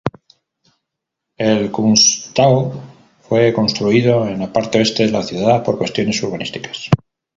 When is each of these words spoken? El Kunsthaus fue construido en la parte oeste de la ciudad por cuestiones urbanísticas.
El 1.37 1.69
Kunsthaus 1.69 2.75
fue 3.21 3.53
construido 3.53 4.27
en 4.27 4.39
la 4.39 4.51
parte 4.51 4.79
oeste 4.79 5.05
de 5.05 5.11
la 5.11 5.21
ciudad 5.21 5.63
por 5.63 5.77
cuestiones 5.77 6.23
urbanísticas. 6.23 6.89